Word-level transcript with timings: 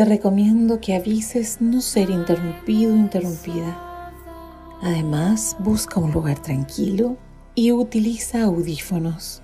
te 0.00 0.06
recomiendo 0.06 0.80
que 0.80 0.96
avises 0.96 1.60
no 1.60 1.82
ser 1.82 2.08
interrumpido 2.08 2.94
o 2.94 2.96
interrumpida. 2.96 4.10
Además, 4.80 5.58
busca 5.58 6.00
un 6.00 6.10
lugar 6.10 6.38
tranquilo 6.38 7.18
y 7.54 7.72
utiliza 7.72 8.44
audífonos. 8.44 9.42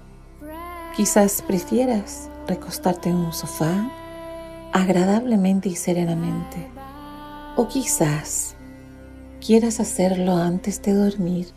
Quizás 0.97 1.43
prefieras 1.47 2.31
recostarte 2.47 3.11
en 3.11 3.17
un 3.17 3.35
sofá 3.35 3.91
agradablemente 4.73 5.69
y 5.69 5.77
serenamente. 5.77 6.67
O 7.59 7.69
quizás 7.69 8.55
quieras 9.47 9.79
hacerlo 9.79 10.39
antes 10.39 10.81
de 10.81 10.95
dormir, 10.95 11.49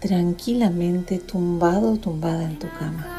tranquilamente 0.00 1.20
tumbado 1.20 1.92
o 1.92 1.96
tumbada 1.98 2.42
en 2.42 2.58
tu 2.58 2.66
cama. 2.80 3.17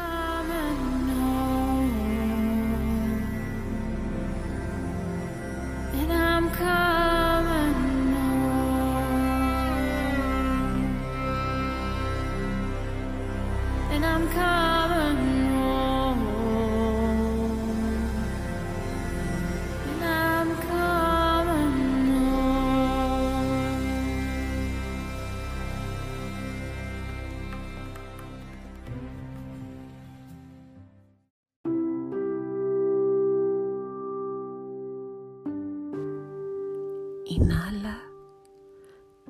Inhala 37.40 37.98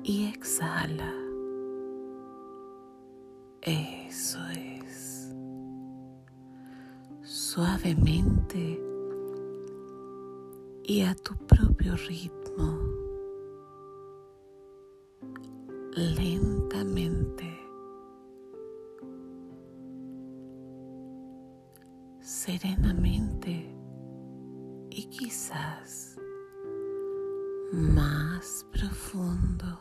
y 0.03 0.25
exhala. 0.27 1.13
Eso 3.61 4.39
es. 4.49 5.33
Suavemente 7.23 8.81
y 10.83 11.01
a 11.03 11.15
tu 11.15 11.37
propio 11.47 11.95
ritmo. 11.95 12.79
Lentamente. 15.95 17.47
Serenamente 22.19 23.10
más 27.71 28.65
profundo 28.71 29.79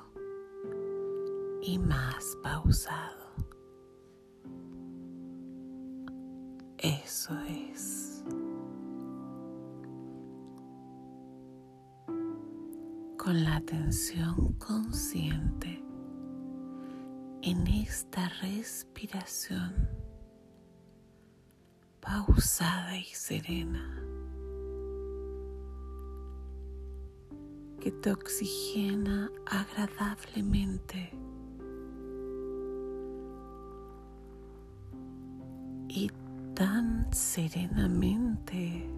y 1.60 1.78
más 1.78 2.36
pausado. 2.42 3.34
Eso 6.78 7.36
es. 7.48 8.24
Con 13.18 13.44
la 13.44 13.56
atención 13.56 14.54
consciente 14.54 15.84
en 17.42 17.66
esta 17.66 18.28
respiración 18.40 19.88
pausada 22.00 22.96
y 22.96 23.04
serena. 23.04 24.09
Que 27.90 27.96
te 28.02 28.12
oxigena 28.12 29.30
agradablemente 29.46 31.12
y 35.88 36.10
tan 36.54 37.12
serenamente. 37.12 38.88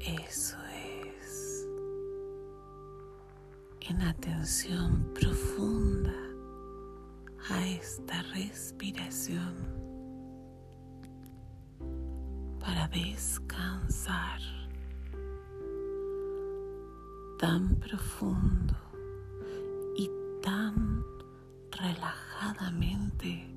Eso 0.00 0.58
es. 1.16 1.66
En 3.88 4.02
atención 4.02 5.10
profunda 5.14 6.14
a 7.48 7.66
esta 7.66 8.22
respiración 8.34 9.54
para 12.60 12.88
descansar 12.88 14.61
tan 17.42 17.74
profundo 17.74 18.76
y 19.96 20.08
tan 20.44 21.04
relajadamente 21.72 23.52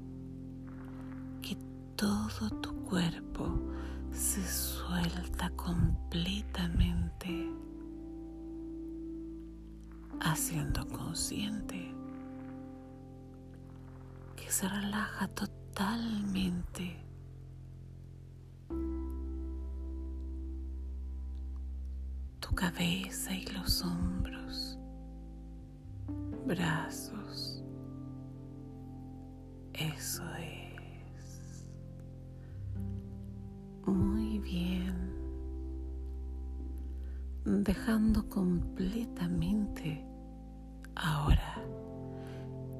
que 1.39 1.55
todo 1.95 2.49
tu 2.61 2.73
cuerpo 2.85 3.47
se 4.11 4.43
suelta 4.43 5.51
completamente, 5.51 7.47
haciendo 10.19 10.87
consciente 10.87 11.93
que 14.35 14.51
se 14.51 14.67
relaja 14.67 15.27
totalmente 15.27 17.04
cabeza 22.55 23.33
y 23.33 23.45
los 23.47 23.83
hombros, 23.83 24.79
brazos. 26.47 27.63
Eso 29.73 30.23
es. 30.37 31.67
Muy 33.85 34.39
bien. 34.39 34.95
Dejando 37.43 38.27
completamente 38.29 40.03
ahora 40.95 41.61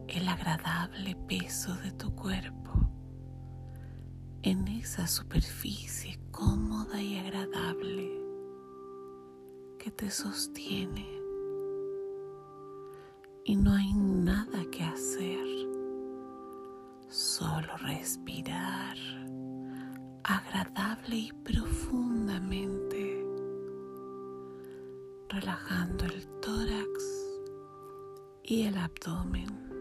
el 0.08 0.28
agradable 0.28 1.16
peso 1.28 1.76
de 1.78 1.92
tu 1.92 2.16
cuerpo 2.16 2.72
en 4.42 4.68
esa 4.70 5.06
superficie 5.06 6.18
cómoda 6.32 7.02
y 7.02 7.18
agradable 7.18 8.25
que 9.86 9.92
te 9.92 10.10
sostiene 10.10 11.08
y 13.44 13.56
no 13.56 13.72
hay 13.72 13.94
nada 13.94 14.66
que 14.72 14.84
hacer, 14.84 15.46
solo 17.08 17.78
respirar 17.78 18.98
agradable 20.24 21.18
y 21.18 21.32
profundamente, 21.44 23.24
relajando 25.30 26.06
el 26.06 26.28
tórax 26.42 27.38
y 28.42 28.64
el 28.64 28.80
abdomen. 28.80 29.75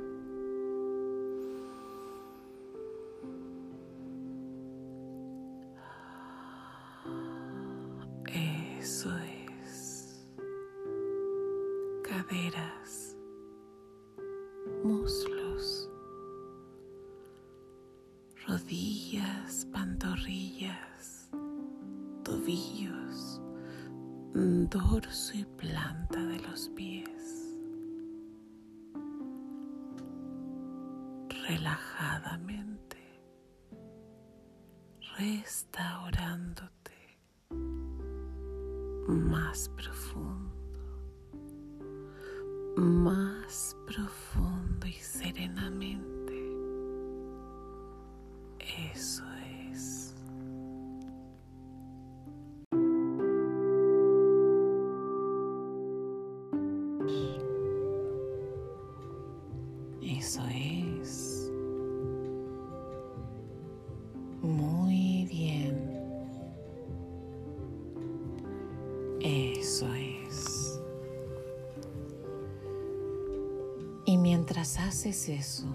Haces 74.94 75.28
eso, 75.28 75.66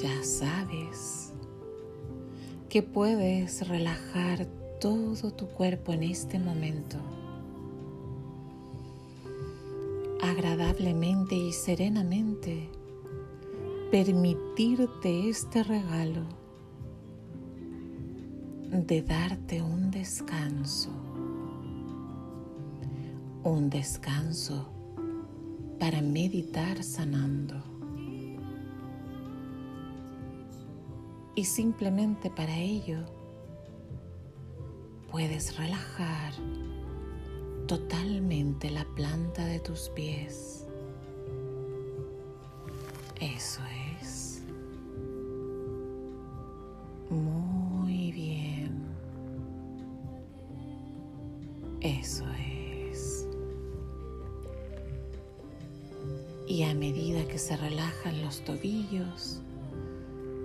ya 0.00 0.22
sabes 0.22 1.32
que 2.68 2.80
puedes 2.80 3.66
relajar 3.66 4.46
todo 4.80 5.32
tu 5.32 5.48
cuerpo 5.48 5.92
en 5.92 6.04
este 6.04 6.38
momento, 6.38 6.96
agradablemente 10.22 11.34
y 11.34 11.52
serenamente, 11.52 12.70
permitirte 13.90 15.28
este 15.28 15.64
regalo 15.64 16.22
de 18.70 19.02
darte 19.02 19.60
un 19.60 19.90
descanso, 19.90 20.90
un 23.42 23.68
descanso 23.70 24.75
para 25.78 26.00
meditar 26.00 26.82
sanando. 26.82 27.54
Y 31.34 31.44
simplemente 31.44 32.30
para 32.30 32.56
ello 32.56 32.98
puedes 35.10 35.56
relajar 35.58 36.32
totalmente 37.66 38.70
la 38.70 38.84
planta 38.94 39.44
de 39.44 39.60
tus 39.60 39.90
pies. 39.90 40.66
Eso 43.20 43.60
es. 44.00 44.42
Muy 47.10 48.12
bien. 48.12 48.86
Eso 51.80 52.24
es. 52.30 52.55
Y 56.56 56.62
a 56.62 56.72
medida 56.72 57.28
que 57.28 57.38
se 57.38 57.54
relajan 57.54 58.22
los 58.22 58.42
tobillos, 58.42 59.42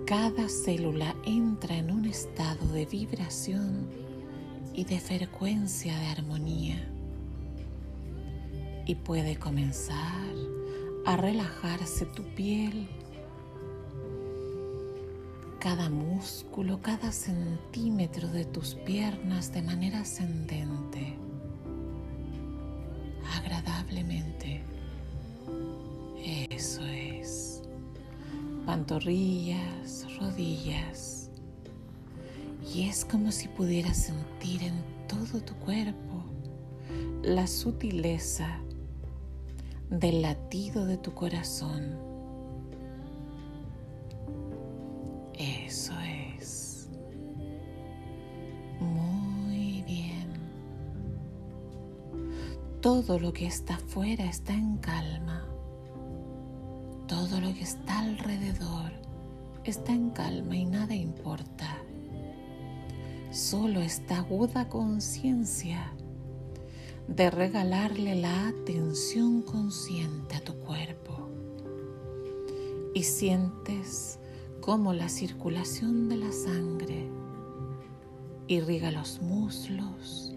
cada 0.06 0.50
célula 0.50 1.16
entra 1.26 1.78
en 1.78 1.90
un 1.90 2.04
estado 2.04 2.68
de 2.74 2.86
vibración 2.86 3.88
y 4.74 4.84
de 4.84 5.00
frecuencia 5.00 5.98
de 5.98 6.08
armonía. 6.08 6.86
Y 8.86 8.96
puede 8.96 9.38
comenzar 9.38 10.36
a 11.06 11.16
relajarse 11.16 12.06
tu 12.08 12.24
piel, 12.36 12.90
cada 15.60 15.90
músculo, 15.90 16.82
cada 16.82 17.14
centímetro 17.14 18.28
de 18.28 18.44
tus 18.44 18.76
piernas 18.76 19.54
de 19.54 19.62
manera 19.62 20.02
ascendente, 20.02 21.16
Pantorrillas, 28.92 30.06
rodillas. 30.20 31.30
Y 32.76 32.90
es 32.90 33.06
como 33.06 33.32
si 33.32 33.48
pudieras 33.48 33.96
sentir 33.96 34.64
en 34.64 34.84
todo 35.08 35.40
tu 35.40 35.56
cuerpo 35.56 36.26
la 37.24 37.48
sutileza 37.48 38.60
del 39.90 40.22
latido 40.22 40.86
de 40.86 40.98
tu 40.98 41.14
corazón. 41.14 41.96
Eso 45.36 45.94
es. 46.36 46.90
Muy 48.82 49.84
bien. 49.84 50.34
Todo 52.82 53.20
lo 53.20 53.32
que 53.32 53.48
está 53.48 53.76
afuera 53.76 54.26
está 54.26 54.52
en 54.52 54.76
calma. 54.80 55.31
Está 57.62 58.00
alrededor 58.00 58.92
está 59.64 59.94
en 59.94 60.10
calma 60.10 60.56
y 60.56 60.66
nada 60.66 60.96
importa. 60.96 61.78
Solo 63.32 63.80
esta 63.80 64.18
aguda 64.18 64.68
conciencia 64.68 65.94
de 67.08 67.30
regalarle 67.30 68.16
la 68.16 68.48
atención 68.48 69.42
consciente 69.44 70.36
a 70.36 70.42
tu 70.42 70.54
cuerpo 70.56 71.30
y 72.94 73.04
sientes 73.04 74.20
cómo 74.60 74.94
la 74.94 75.08
circulación 75.08 76.10
de 76.10 76.18
la 76.18 76.32
sangre 76.32 77.10
irriga 78.48 78.92
los 78.92 79.22
muslos, 79.22 80.36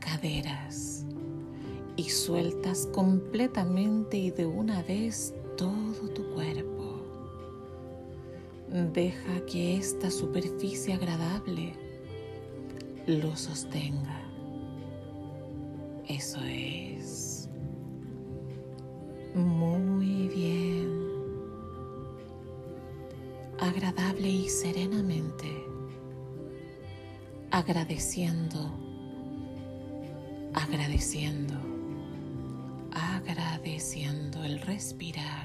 caderas 0.00 1.04
y 1.96 2.10
sueltas 2.10 2.86
completamente 2.92 4.18
y 4.18 4.30
de 4.30 4.46
una 4.46 4.82
vez 4.82 5.34
todo 5.56 6.08
tu 6.14 6.24
cuerpo. 6.34 7.02
Deja 8.92 9.44
que 9.46 9.76
esta 9.76 10.10
superficie 10.10 10.94
agradable 10.94 11.74
lo 13.06 13.34
sostenga. 13.36 14.22
Eso 16.08 16.38
es. 16.44 17.48
Muy 19.34 20.28
bien. 20.28 21.06
Agradable 23.58 24.28
y 24.28 24.48
serenamente. 24.48 25.46
Agradeciendo. 27.50 28.70
Agradeciendo. 30.54 31.75
Agradeciendo 33.66 34.44
el 34.44 34.60
respirar. 34.60 35.44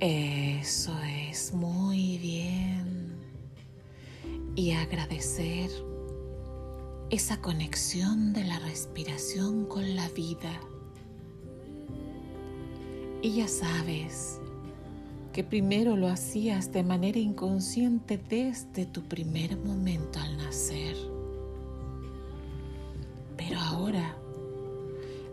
Eso 0.00 0.96
es 1.28 1.52
muy 1.52 2.16
bien 2.16 3.18
y 4.56 4.70
agradecer 4.70 5.70
esa 7.10 7.38
conexión 7.42 8.32
de 8.32 8.44
la 8.44 8.58
respiración 8.60 9.66
con 9.66 9.96
la 9.96 10.08
vida. 10.08 10.58
Y 13.20 13.36
ya 13.36 13.48
sabes 13.48 14.40
que 15.34 15.42
primero 15.42 15.96
lo 15.96 16.06
hacías 16.06 16.70
de 16.70 16.84
manera 16.84 17.18
inconsciente 17.18 18.18
desde 18.18 18.86
tu 18.86 19.02
primer 19.02 19.56
momento 19.56 20.20
al 20.20 20.36
nacer. 20.36 20.96
Pero 23.36 23.58
ahora 23.58 24.14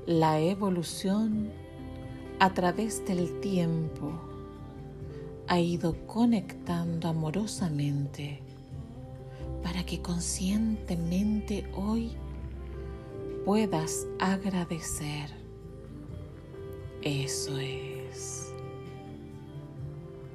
la 0.08 0.40
evolución 0.40 1.52
a 2.40 2.52
través 2.52 3.06
del 3.06 3.40
tiempo 3.42 4.12
ha 5.48 5.60
ido 5.60 5.96
conectando 6.08 7.08
amorosamente 7.08 8.40
para 9.62 9.86
que 9.86 10.02
conscientemente 10.02 11.70
hoy 11.76 12.14
puedas 13.46 14.08
agradecer. 14.20 15.30
Eso 17.04 17.60
es. 17.60 18.01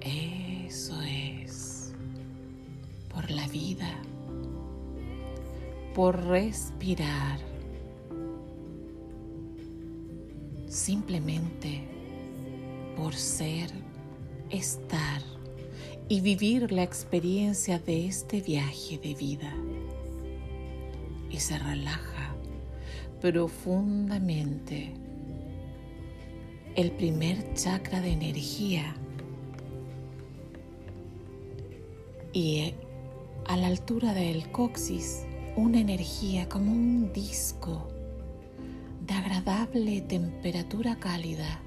Eso 0.06 1.00
es. 1.02 1.92
Por 3.12 3.30
la 3.30 3.48
vida. 3.48 3.92
Por 5.94 6.24
respirar. 6.26 7.40
Simplemente 10.68 11.82
por 12.96 13.14
ser, 13.14 13.70
estar 14.50 15.22
y 16.08 16.20
vivir 16.20 16.72
la 16.72 16.82
experiencia 16.82 17.78
de 17.78 18.06
este 18.06 18.40
viaje 18.40 18.98
de 18.98 19.14
vida. 19.14 19.52
Y 21.30 21.40
se 21.40 21.58
relaja 21.58 22.34
profundamente 23.20 24.94
el 26.74 26.92
primer 26.92 27.54
chakra 27.54 28.00
de 28.00 28.12
energía 28.12 28.94
y 32.36 32.74
a 33.46 33.56
la 33.56 33.68
altura 33.68 34.12
del 34.12 34.52
coxis 34.52 35.24
una 35.56 35.80
energía 35.80 36.50
como 36.50 36.70
un 36.70 37.10
disco 37.10 37.88
de 39.06 39.14
agradable 39.14 40.02
temperatura 40.02 40.96
cálida 40.96 41.62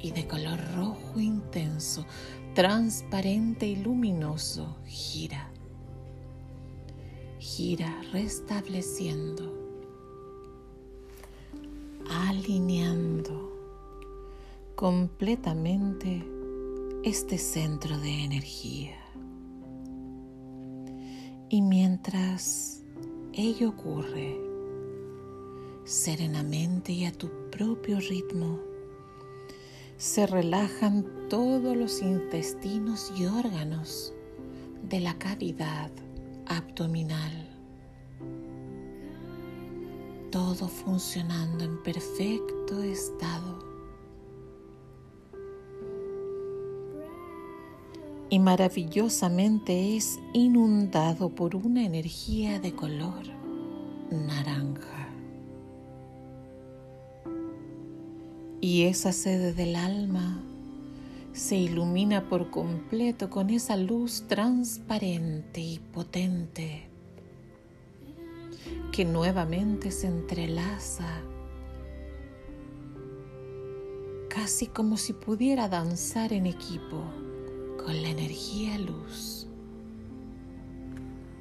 y 0.00 0.12
de 0.12 0.26
color 0.26 0.60
rojo 0.74 1.20
intenso 1.20 2.06
transparente 2.54 3.66
y 3.66 3.76
luminoso 3.76 4.78
gira. 4.86 5.50
Gira 7.38 8.00
restableciendo, 8.10 9.52
alineando 12.08 13.52
completamente 14.74 16.24
este 17.04 17.36
centro 17.36 17.98
de 17.98 18.24
energía. 18.24 19.07
Y 21.50 21.62
mientras 21.62 22.82
ello 23.32 23.70
ocurre, 23.70 24.38
serenamente 25.84 26.92
y 26.92 27.06
a 27.06 27.12
tu 27.12 27.30
propio 27.50 27.98
ritmo. 28.00 28.58
Se 29.96 30.26
relajan 30.26 31.06
todos 31.30 31.74
los 31.74 32.02
intestinos 32.02 33.10
y 33.16 33.24
órganos 33.24 34.12
de 34.82 35.00
la 35.00 35.16
cavidad 35.18 35.90
abdominal. 36.46 37.48
Todo 40.30 40.68
funcionando 40.68 41.64
en 41.64 41.82
perfecto 41.82 42.82
estado. 42.82 43.67
Y 48.30 48.40
maravillosamente 48.40 49.96
es 49.96 50.20
inundado 50.34 51.30
por 51.30 51.56
una 51.56 51.84
energía 51.84 52.60
de 52.60 52.74
color 52.74 53.24
naranja. 54.10 55.08
Y 58.60 58.82
esa 58.82 59.12
sede 59.12 59.54
del 59.54 59.76
alma 59.76 60.42
se 61.32 61.56
ilumina 61.56 62.28
por 62.28 62.50
completo 62.50 63.30
con 63.30 63.48
esa 63.48 63.76
luz 63.76 64.24
transparente 64.28 65.60
y 65.60 65.78
potente 65.78 66.88
que 68.92 69.04
nuevamente 69.04 69.90
se 69.90 70.08
entrelaza, 70.08 71.22
casi 74.28 74.66
como 74.66 74.96
si 74.96 75.12
pudiera 75.12 75.68
danzar 75.68 76.32
en 76.32 76.46
equipo 76.46 77.04
con 77.84 78.02
la 78.02 78.10
energía 78.10 78.76
luz 78.78 79.46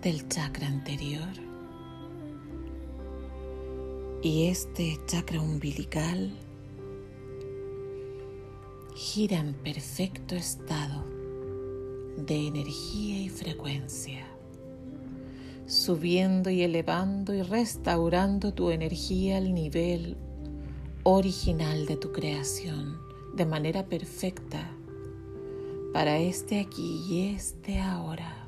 del 0.01 0.27
chakra 0.29 0.67
anterior. 0.67 1.27
Y 4.21 4.47
este 4.47 4.97
chakra 5.05 5.41
umbilical 5.41 6.31
gira 8.95 9.39
en 9.39 9.53
perfecto 9.53 10.35
estado 10.35 11.03
de 12.17 12.47
energía 12.47 13.21
y 13.21 13.29
frecuencia, 13.29 14.25
subiendo 15.67 16.49
y 16.49 16.63
elevando 16.63 17.33
y 17.33 17.41
restaurando 17.41 18.53
tu 18.53 18.71
energía 18.71 19.37
al 19.37 19.53
nivel 19.53 20.17
original 21.03 21.85
de 21.85 21.95
tu 21.97 22.11
creación 22.11 22.97
de 23.35 23.45
manera 23.45 23.85
perfecta 23.85 24.76
para 25.97 26.19
este 26.19 26.59
aquí 26.59 27.03
y 27.09 27.33
este 27.33 27.79
ahora. 27.79 28.45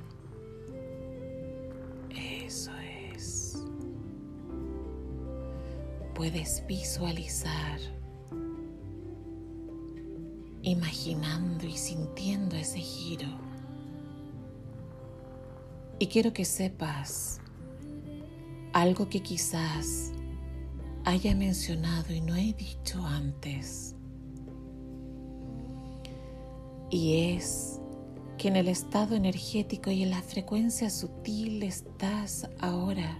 Eso 2.45 2.69
es. 3.15 3.57
Puedes 6.13 6.63
visualizar 6.67 7.79
imaginando 10.61 11.65
y 11.65 11.75
sintiendo 11.75 12.55
ese 12.55 12.77
giro. 12.77 13.29
Y 15.97 16.05
quiero 16.05 16.31
que 16.33 16.45
sepas 16.45 17.41
algo 18.73 19.09
que 19.09 19.23
quizás 19.23 20.11
haya 21.03 21.33
mencionado 21.33 22.13
y 22.13 22.21
no 22.21 22.35
he 22.35 22.53
dicho 22.53 23.03
antes. 23.03 23.95
Y 26.89 27.35
es 27.35 27.79
que 28.37 28.47
en 28.47 28.55
el 28.55 28.67
estado 28.67 29.15
energético 29.15 29.91
y 29.91 30.03
en 30.03 30.11
la 30.11 30.21
frecuencia 30.21 30.89
sutil 30.89 31.63
estás 31.63 32.49
ahora 32.59 33.19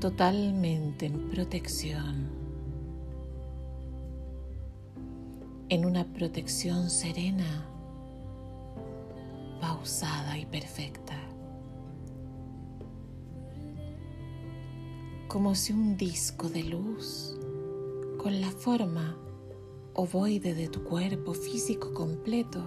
totalmente 0.00 1.06
en 1.06 1.28
protección 1.30 2.46
en 5.68 5.84
una 5.84 6.04
protección 6.04 6.90
serena, 6.90 7.66
pausada 9.60 10.38
y 10.38 10.46
perfecta. 10.46 11.14
Como 15.26 15.54
si 15.56 15.72
un 15.72 15.96
disco 15.96 16.48
de 16.48 16.62
luz 16.62 17.36
con 18.18 18.40
la 18.40 18.50
forma 18.50 19.16
ovoide 19.94 20.54
de 20.54 20.68
tu 20.68 20.84
cuerpo 20.84 21.34
físico 21.34 21.92
completo 21.92 22.64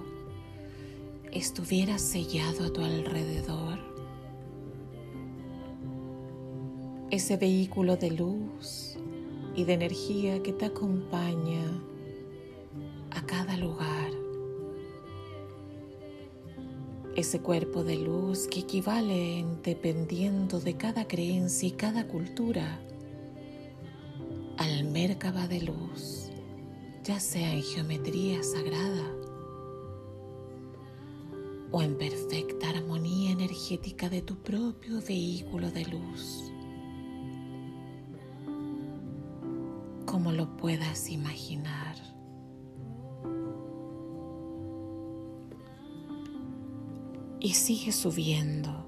estuviera 1.31 1.97
sellado 1.97 2.65
a 2.65 2.73
tu 2.73 2.81
alrededor. 2.81 3.79
Ese 7.11 7.37
vehículo 7.37 7.97
de 7.97 8.11
luz 8.11 8.97
y 9.55 9.63
de 9.63 9.73
energía 9.73 10.41
que 10.41 10.53
te 10.53 10.65
acompaña 10.65 11.81
a 13.11 13.25
cada 13.25 13.57
lugar. 13.57 14.11
Ese 17.15 17.39
cuerpo 17.41 17.83
de 17.83 17.97
luz 17.97 18.47
que 18.47 18.61
equivale 18.61 19.45
dependiendo 19.63 20.59
de 20.59 20.75
cada 20.75 21.07
creencia 21.07 21.67
y 21.67 21.71
cada 21.71 22.07
cultura 22.07 22.79
al 24.57 24.85
Merkaba 24.85 25.47
de 25.47 25.61
luz, 25.61 26.29
ya 27.03 27.19
sea 27.19 27.53
en 27.53 27.63
geometría 27.63 28.43
sagrada 28.43 29.18
o 31.71 31.81
en 31.81 31.97
perfecta 31.97 32.69
armonía 32.69 33.31
energética 33.31 34.09
de 34.09 34.21
tu 34.21 34.37
propio 34.37 35.01
vehículo 35.01 35.71
de 35.71 35.85
luz, 35.85 36.51
como 40.05 40.31
lo 40.31 40.57
puedas 40.57 41.09
imaginar. 41.09 42.09
y 47.39 47.53
sigue 47.53 47.91
subiendo, 47.91 48.85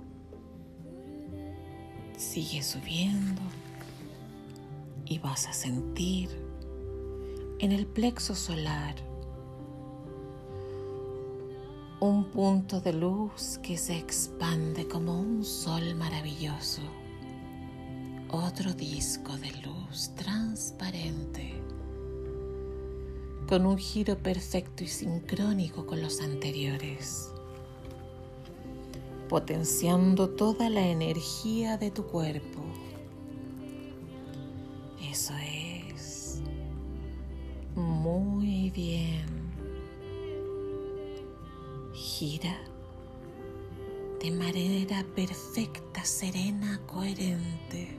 sigue 2.17 2.61
subiendo. 2.61 3.41
Y 5.05 5.19
vas 5.19 5.47
a 5.47 5.53
sentir 5.53 6.29
en 7.59 7.71
el 7.71 7.85
plexo 7.85 8.33
solar 8.33 8.95
un 12.01 12.25
punto 12.25 12.81
de 12.81 12.91
luz 12.91 13.57
que 13.63 13.77
se 13.77 13.97
expande 13.97 14.87
como 14.87 15.17
un 15.17 15.45
sol 15.45 15.95
maravilloso, 15.95 16.81
otro 18.29 18.73
disco 18.73 19.37
de 19.37 19.51
luz 19.61 20.13
transparente 20.15 21.53
con 23.47 23.65
un 23.65 23.77
giro 23.77 24.17
perfecto 24.17 24.83
y 24.83 24.87
sincrónico 24.87 25.85
con 25.85 26.01
los 26.01 26.21
anteriores 26.21 27.31
potenciando 29.31 30.29
toda 30.31 30.69
la 30.69 30.85
energía 30.85 31.77
de 31.77 31.89
tu 31.89 32.03
cuerpo. 32.03 32.61
Eso 35.09 35.33
es. 35.37 36.41
Muy 37.73 38.71
bien. 38.71 39.40
Gira 42.21 42.55
de 44.21 44.29
manera 44.29 45.03
perfecta, 45.15 46.05
serena, 46.05 46.79
coherente. 46.85 47.97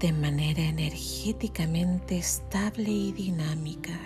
De 0.00 0.12
manera 0.12 0.62
energéticamente 0.62 2.18
estable 2.18 2.90
y 2.90 3.12
dinámica 3.12 3.96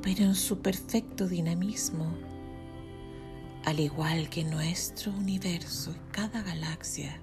pero 0.00 0.24
en 0.24 0.36
su 0.36 0.62
perfecto 0.62 1.28
dinamismo, 1.28 2.16
al 3.66 3.78
igual 3.78 4.30
que 4.30 4.42
nuestro 4.42 5.12
universo 5.12 5.92
y 5.92 6.12
cada 6.12 6.42
galaxia, 6.42 7.20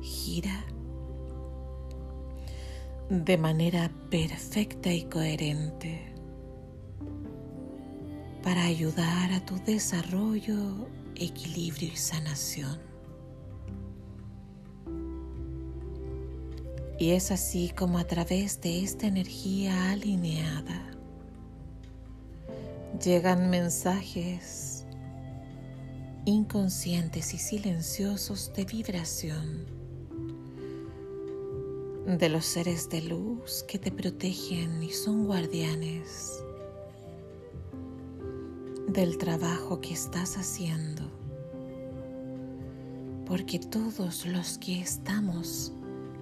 gira 0.00 0.64
de 3.10 3.36
manera 3.36 3.90
perfecta 4.08 4.92
y 4.92 5.02
coherente 5.02 6.14
para 8.40 8.62
ayudar 8.62 9.32
a 9.32 9.44
tu 9.44 9.56
desarrollo, 9.64 10.86
equilibrio 11.16 11.88
y 11.92 11.96
sanación. 11.96 12.78
Y 17.00 17.10
es 17.10 17.32
así 17.32 17.72
como 17.76 17.98
a 17.98 18.04
través 18.04 18.60
de 18.60 18.84
esta 18.84 19.08
energía 19.08 19.90
alineada, 19.90 20.92
llegan 23.02 23.50
mensajes 23.50 24.86
inconscientes 26.26 27.34
y 27.34 27.38
silenciosos 27.38 28.52
de 28.54 28.64
vibración 28.66 29.79
de 32.18 32.28
los 32.28 32.44
seres 32.44 32.88
de 32.88 33.02
luz 33.02 33.64
que 33.68 33.78
te 33.78 33.92
protegen 33.92 34.82
y 34.82 34.90
son 34.90 35.26
guardianes 35.26 36.42
del 38.88 39.16
trabajo 39.16 39.80
que 39.80 39.92
estás 39.92 40.36
haciendo. 40.36 41.02
Porque 43.26 43.60
todos 43.60 44.26
los 44.26 44.58
que 44.58 44.80
estamos 44.80 45.72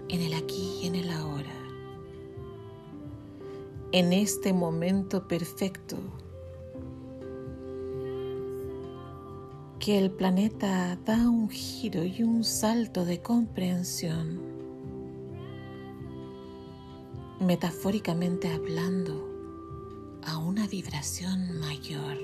en 0.08 0.20
el 0.20 0.34
aquí 0.34 0.80
y 0.82 0.88
en 0.88 0.94
el 0.94 1.10
ahora, 1.10 1.54
en 3.92 4.12
este 4.12 4.52
momento 4.52 5.26
perfecto, 5.26 5.96
que 9.78 9.96
el 9.96 10.10
planeta 10.10 10.98
da 11.06 11.30
un 11.30 11.48
giro 11.48 12.04
y 12.04 12.22
un 12.22 12.44
salto 12.44 13.06
de 13.06 13.22
comprensión, 13.22 14.47
metafóricamente 17.40 18.52
hablando, 18.52 19.28
a 20.24 20.38
una 20.38 20.66
vibración 20.66 21.58
mayor, 21.60 22.18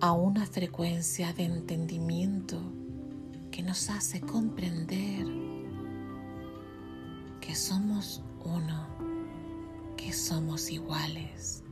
a 0.00 0.12
una 0.12 0.46
frecuencia 0.46 1.32
de 1.32 1.44
entendimiento 1.44 2.60
que 3.50 3.62
nos 3.62 3.90
hace 3.90 4.20
comprender 4.20 5.26
que 7.40 7.54
somos 7.54 8.22
uno, 8.44 8.86
que 9.96 10.12
somos 10.12 10.70
iguales 10.70 11.62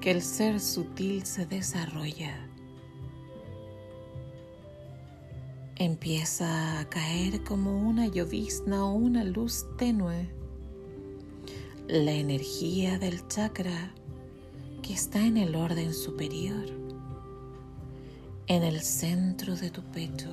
que 0.00 0.10
el 0.10 0.22
ser 0.22 0.60
sutil 0.60 1.26
se 1.26 1.44
desarrolla. 1.44 2.49
Empieza 5.80 6.78
a 6.78 6.90
caer 6.90 7.42
como 7.42 7.88
una 7.88 8.06
llovizna 8.06 8.84
o 8.84 8.92
una 8.92 9.24
luz 9.24 9.64
tenue. 9.78 10.28
La 11.88 12.12
energía 12.12 12.98
del 12.98 13.26
chakra 13.28 13.94
que 14.82 14.92
está 14.92 15.24
en 15.24 15.38
el 15.38 15.56
orden 15.56 15.94
superior, 15.94 16.66
en 18.46 18.62
el 18.62 18.82
centro 18.82 19.56
de 19.56 19.70
tu 19.70 19.80
pecho, 19.84 20.28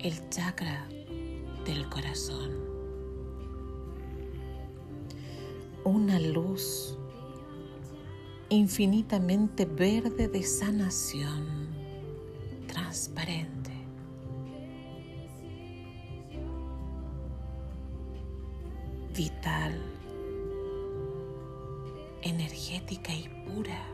el 0.00 0.28
chakra 0.30 0.84
del 1.64 1.88
corazón. 1.88 2.50
Una 5.84 6.18
luz 6.18 6.98
infinitamente 8.48 9.64
verde 9.64 10.26
de 10.26 10.42
sanación, 10.42 11.68
transparente. 12.66 13.59
Vital, 19.14 19.80
energética 22.22 23.12
y 23.14 23.28
pura. 23.46 23.84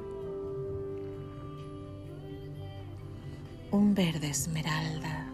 Un 3.71 3.95
verde 3.95 4.31
esmeralda, 4.31 5.29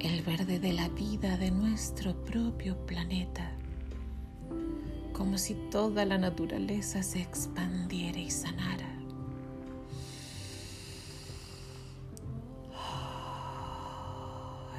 el 0.00 0.22
verde 0.22 0.58
de 0.58 0.72
la 0.72 0.88
vida 0.88 1.36
de 1.36 1.50
nuestro 1.50 2.14
propio 2.24 2.76
planeta 2.86 3.56
como 5.12 5.38
si 5.38 5.54
toda 5.54 6.04
la 6.04 6.18
naturaleza 6.18 7.02
se 7.02 7.20
expandiera 7.20 8.18
y 8.18 8.28
sanara. 8.28 8.88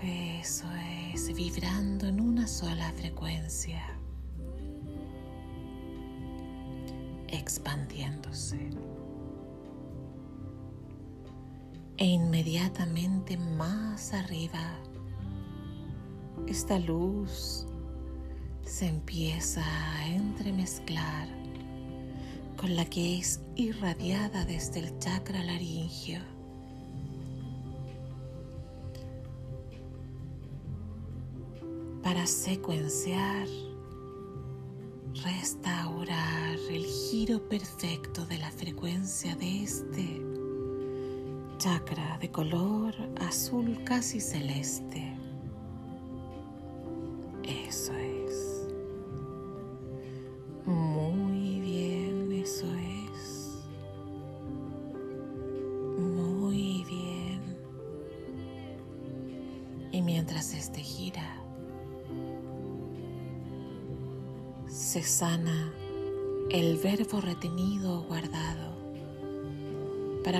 Eso 0.02 0.65
es, 0.74 1.03
vibrando 1.34 2.08
en 2.08 2.19
una 2.19 2.47
sola 2.47 2.91
frecuencia, 2.91 3.82
expandiéndose. 7.28 8.71
E 11.97 12.06
inmediatamente 12.06 13.38
más 13.38 14.13
arriba, 14.13 14.76
esta 16.47 16.80
luz 16.80 17.67
se 18.65 18.88
empieza 18.88 19.63
a 19.63 20.08
entremezclar 20.08 21.28
con 22.58 22.76
la 22.76 22.86
que 22.86 23.19
es 23.19 23.39
irradiada 23.56 24.45
desde 24.45 24.80
el 24.80 24.99
chakra 24.99 25.43
laringio. 25.43 26.33
Para 32.13 32.28
secuenciar, 32.28 33.47
restaurar 35.26 36.60
el 36.69 36.86
giro 36.86 37.41
perfecto 37.49 38.23
de 38.28 38.38
la 38.38 38.52
frecuencia 38.52 39.36
de 39.36 39.63
este 39.63 40.21
chakra 41.58 42.19
de 42.21 42.30
color 42.30 42.93
azul 43.19 43.84
casi 43.84 44.19
celeste. 44.19 45.23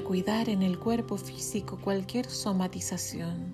Cuidar 0.04 0.50
en 0.50 0.62
el 0.62 0.78
cuerpo 0.80 1.18
físico 1.18 1.80
cualquier 1.80 2.30
somatización, 2.30 3.54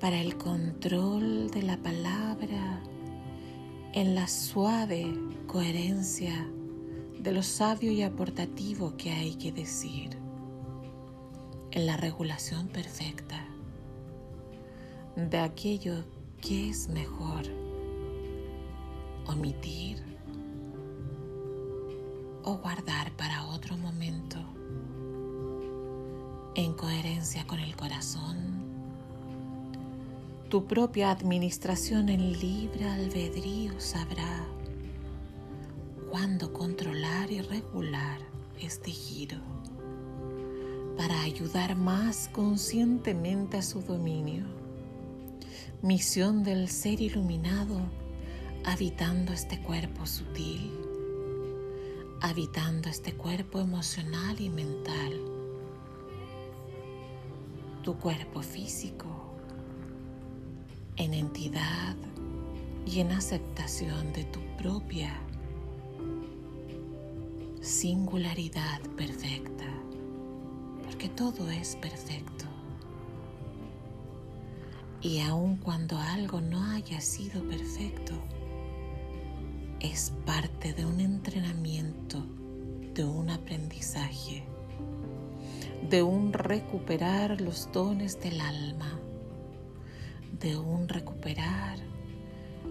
para 0.00 0.20
el 0.20 0.36
control 0.36 1.50
de 1.50 1.62
la 1.62 1.76
palabra 1.76 2.82
en 3.92 4.14
la 4.14 4.26
suave 4.26 5.06
coherencia 5.46 6.48
de 7.20 7.30
lo 7.30 7.42
sabio 7.42 7.92
y 7.92 8.02
aportativo 8.02 8.96
que 8.96 9.10
hay 9.10 9.36
que 9.36 9.52
decir, 9.52 10.18
en 11.70 11.86
la 11.86 11.96
regulación 11.96 12.68
perfecta 12.68 13.46
de 15.14 15.38
aquello 15.38 16.04
que 16.40 16.70
es 16.70 16.88
mejor 16.88 17.44
omitir 19.26 20.11
o 22.44 22.56
guardar 22.56 23.12
para 23.12 23.44
otro 23.46 23.76
momento. 23.76 24.38
En 26.54 26.74
coherencia 26.74 27.46
con 27.46 27.60
el 27.60 27.74
corazón, 27.76 28.62
tu 30.48 30.66
propia 30.66 31.10
administración 31.10 32.08
en 32.08 32.38
libre 32.38 32.84
albedrío 32.84 33.80
sabrá 33.80 34.44
cuándo 36.10 36.52
controlar 36.52 37.30
y 37.30 37.40
regular 37.40 38.20
este 38.60 38.90
giro 38.90 39.38
para 40.96 41.22
ayudar 41.22 41.74
más 41.74 42.28
conscientemente 42.28 43.56
a 43.56 43.62
su 43.62 43.80
dominio. 43.80 44.44
Misión 45.80 46.44
del 46.44 46.68
ser 46.68 47.00
iluminado 47.00 47.80
habitando 48.64 49.32
este 49.32 49.60
cuerpo 49.60 50.06
sutil, 50.06 50.70
habitando 52.22 52.88
este 52.88 53.14
cuerpo 53.14 53.58
emocional 53.58 54.40
y 54.40 54.48
mental, 54.48 55.12
tu 57.82 57.98
cuerpo 57.98 58.42
físico, 58.42 59.34
en 60.94 61.14
entidad 61.14 61.96
y 62.86 63.00
en 63.00 63.10
aceptación 63.10 64.12
de 64.12 64.22
tu 64.22 64.38
propia 64.56 65.12
singularidad 67.60 68.80
perfecta, 68.96 69.66
porque 70.84 71.08
todo 71.08 71.50
es 71.50 71.74
perfecto. 71.74 72.44
Y 75.00 75.18
aun 75.18 75.56
cuando 75.56 75.98
algo 75.98 76.40
no 76.40 76.62
haya 76.70 77.00
sido 77.00 77.42
perfecto, 77.48 78.14
es 79.82 80.12
parte 80.24 80.72
de 80.72 80.86
un 80.86 81.00
entrenamiento, 81.00 82.24
de 82.94 83.04
un 83.04 83.28
aprendizaje, 83.28 84.44
de 85.90 86.02
un 86.02 86.32
recuperar 86.32 87.40
los 87.40 87.70
dones 87.72 88.20
del 88.20 88.40
alma, 88.40 88.98
de 90.40 90.56
un 90.56 90.88
recuperar 90.88 91.78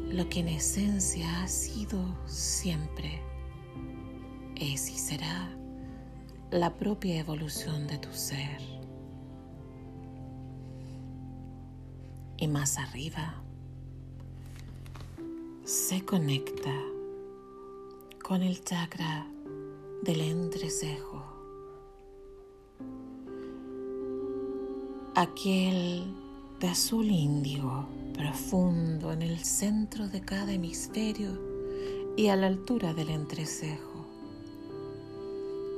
lo 0.10 0.28
que 0.30 0.39
en 0.39 0.47
esencia 0.47 1.43
ha 1.43 1.47
sido 1.47 2.00
siempre, 2.26 3.21
es 4.56 4.89
y 4.89 4.97
será 4.97 5.56
la 6.50 6.76
propia 6.78 7.19
evolución 7.19 7.88
de 7.88 7.97
tu 7.97 8.12
ser. 8.13 8.82
y 12.41 12.47
más 12.47 12.80
arriba 12.80 13.36
se 15.63 16.04
conecta 16.04 16.74
con 18.21 18.43
el 18.43 18.63
chakra 18.63 19.25
del 20.01 20.21
entrecejo, 20.21 21.23
aquel 25.15 26.03
de 26.60 26.67
azul 26.67 27.07
índigo 27.07 27.88
profundo 28.13 29.12
en 29.12 29.21
el 29.21 29.39
centro 29.39 30.07
de 30.07 30.21
cada 30.21 30.53
hemisferio 30.53 31.31
y 32.15 32.27
a 32.27 32.36
la 32.36 32.47
altura 32.47 32.93
del 32.93 33.10
entrecejo, 33.10 34.05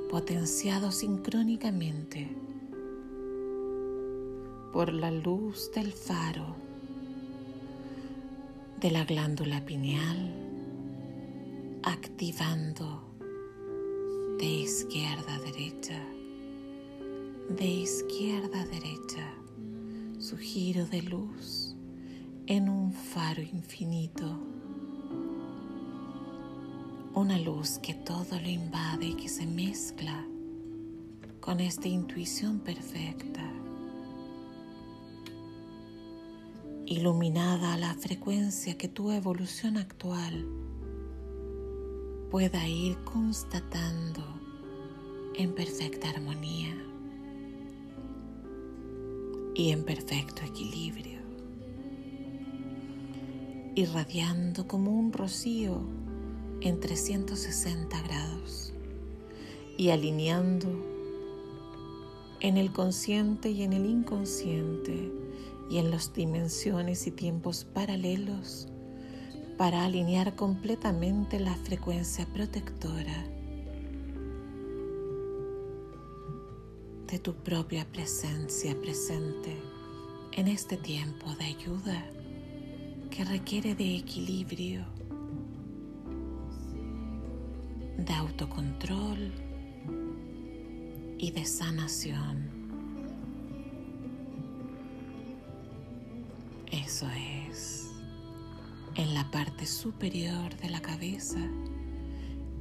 potenciado 0.09 0.91
sincrónicamente 0.91 2.35
por 4.71 4.91
la 4.91 5.11
luz 5.11 5.71
del 5.71 5.91
faro 5.91 6.55
de 8.79 8.91
la 8.91 9.05
glándula 9.05 9.65
pineal, 9.65 10.42
activando 11.83 13.03
de 14.39 14.45
izquierda 14.45 15.35
a 15.35 15.39
derecha, 15.39 16.01
de 17.49 17.65
izquierda 17.65 18.61
a 18.61 18.65
derecha, 18.65 19.33
su 20.17 20.37
giro 20.37 20.85
de 20.85 21.01
luz 21.01 21.75
en 22.47 22.69
un 22.69 22.93
faro 22.93 23.41
infinito. 23.41 24.39
Una 27.15 27.37
luz 27.37 27.79
que 27.79 27.93
todo 27.93 28.39
lo 28.39 28.47
invade 28.47 29.07
y 29.07 29.13
que 29.15 29.27
se 29.27 29.45
mezcla 29.45 30.25
con 31.41 31.59
esta 31.59 31.89
intuición 31.89 32.59
perfecta, 32.59 33.43
iluminada 36.85 37.73
a 37.73 37.77
la 37.77 37.93
frecuencia 37.95 38.77
que 38.77 38.87
tu 38.87 39.11
evolución 39.11 39.77
actual 39.77 40.47
pueda 42.33 42.67
ir 42.67 42.97
constatando 43.03 44.23
en 45.35 45.53
perfecta 45.53 46.09
armonía 46.09 46.75
y 49.53 49.69
en 49.69 49.83
perfecto 49.83 50.41
equilibrio, 50.41 51.19
irradiando 53.75 54.67
como 54.67 54.97
un 54.97 55.13
rocío 55.13 55.79
en 56.61 56.79
360 56.79 58.01
grados 58.01 58.73
y 59.77 59.91
alineando 59.91 60.69
en 62.39 62.57
el 62.57 62.73
consciente 62.73 63.51
y 63.51 63.61
en 63.61 63.73
el 63.73 63.85
inconsciente 63.85 65.11
y 65.69 65.77
en 65.77 65.91
las 65.91 66.11
dimensiones 66.15 67.05
y 67.05 67.11
tiempos 67.11 67.63
paralelos 67.63 68.72
para 69.63 69.85
alinear 69.85 70.35
completamente 70.35 71.39
la 71.39 71.55
frecuencia 71.55 72.25
protectora 72.25 73.25
de 77.07 77.17
tu 77.19 77.33
propia 77.33 77.85
presencia 77.85 78.77
presente 78.81 79.55
en 80.33 80.49
este 80.49 80.75
tiempo 80.75 81.33
de 81.35 81.45
ayuda 81.45 82.05
que 83.09 83.23
requiere 83.23 83.73
de 83.73 83.95
equilibrio, 83.95 84.83
de 87.99 88.13
autocontrol 88.15 89.31
y 91.17 91.31
de 91.31 91.45
sanación. 91.45 92.49
Eso 96.69 97.07
es, 97.07 97.42
en 98.95 99.13
la 99.13 99.29
parte 99.31 99.65
superior 99.65 100.55
de 100.57 100.69
la 100.69 100.81
cabeza, 100.81 101.39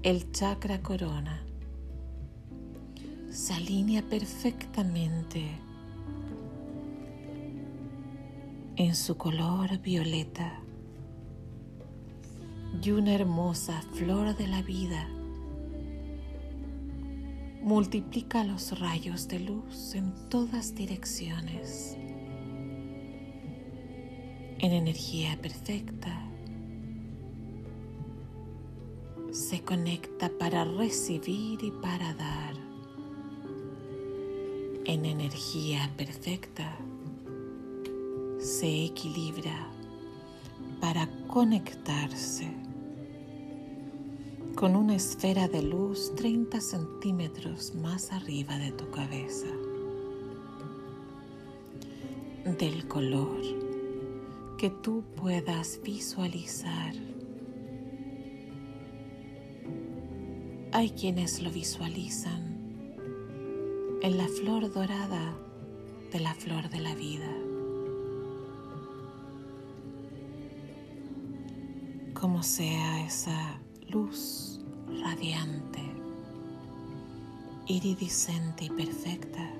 el 0.02 0.32
chakra 0.32 0.82
corona 0.82 1.44
se 3.30 3.52
alinea 3.54 4.02
perfectamente 4.02 5.50
en 8.76 8.94
su 8.94 9.16
color 9.16 9.78
violeta 9.78 10.58
y 12.82 12.90
una 12.90 13.12
hermosa 13.12 13.82
flor 13.92 14.34
de 14.36 14.46
la 14.46 14.62
vida 14.62 15.08
multiplica 17.62 18.42
los 18.42 18.78
rayos 18.80 19.28
de 19.28 19.40
luz 19.40 19.94
en 19.94 20.12
todas 20.28 20.74
direcciones 20.74 21.96
en 24.62 24.72
energía 24.72 25.36
perfecta. 25.42 26.22
Se 29.32 29.60
conecta 29.62 30.30
para 30.38 30.64
recibir 30.64 31.64
y 31.64 31.72
para 31.72 32.14
dar. 32.14 32.54
En 34.84 35.04
energía 35.04 35.90
perfecta, 35.96 36.76
se 38.38 38.84
equilibra 38.84 39.68
para 40.80 41.08
conectarse 41.26 42.52
con 44.54 44.76
una 44.76 44.94
esfera 44.94 45.48
de 45.48 45.62
luz 45.62 46.14
30 46.14 46.60
centímetros 46.60 47.74
más 47.74 48.12
arriba 48.12 48.56
de 48.58 48.70
tu 48.70 48.88
cabeza, 48.90 49.48
del 52.44 52.86
color 52.86 53.71
que 54.62 54.70
tú 54.70 55.02
puedas 55.16 55.80
visualizar. 55.82 56.94
Hay 60.70 60.90
quienes 60.90 61.42
lo 61.42 61.50
visualizan 61.50 62.94
en 64.02 64.16
la 64.16 64.28
flor 64.28 64.72
dorada 64.72 65.36
de 66.12 66.20
la 66.20 66.32
flor 66.34 66.70
de 66.70 66.78
la 66.78 66.94
vida. 66.94 67.28
Como 72.14 72.44
sea 72.44 73.04
esa 73.04 73.60
luz 73.88 74.60
radiante, 75.02 75.82
iridiscente 77.66 78.66
y 78.66 78.70
perfecta, 78.70 79.50